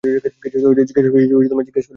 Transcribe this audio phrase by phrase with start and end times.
[0.43, 1.89] কিছু জিগাস করেছি?